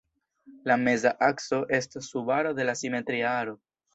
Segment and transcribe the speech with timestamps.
[0.71, 3.57] La meza akso estas subaro de la simetria aro.